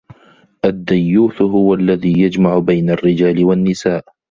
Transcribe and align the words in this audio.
الدَّيُّوثُ 0.65 1.41
هُوَ 1.41 1.73
الَّذِي 1.73 2.21
يَجْمَعُ 2.21 2.59
بَيْنَ 2.59 2.89
الرِّجَالِ 2.89 3.45
وَالنِّسَاءِ 3.45 4.03